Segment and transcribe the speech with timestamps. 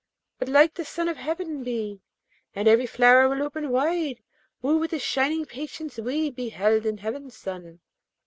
[0.39, 2.01] But like the sun of heaven be,
[2.55, 4.23] And every flower will open wide.
[4.63, 7.79] Woo with the shining patience we Beheld in heaven's sun.'